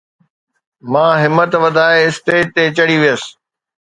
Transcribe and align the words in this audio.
مان 0.91 1.11
همت 1.23 1.51
وڌائي 1.63 1.99
اسٽيج 2.07 2.43
تي 2.55 2.63
چڙھي 2.77 2.97
ويس 3.01 3.23